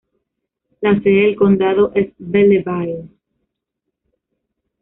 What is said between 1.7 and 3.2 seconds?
es Belleville.